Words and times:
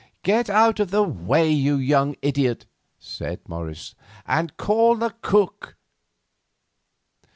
"Get 0.23 0.49
out 0.49 0.79
of 0.79 0.89
the 0.89 1.03
way, 1.03 1.51
you 1.51 1.75
young 1.75 2.15
idiot," 2.23 2.65
said 2.97 3.47
Morris, 3.47 3.93
"and 4.25 4.57
call 4.57 4.95
the 4.95 5.13
cook." 5.21 5.77